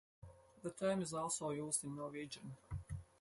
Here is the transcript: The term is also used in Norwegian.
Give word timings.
The 0.63 0.71
term 0.71 1.03
is 1.03 1.13
also 1.13 1.51
used 1.51 1.83
in 1.83 1.95
Norwegian. 1.95 2.57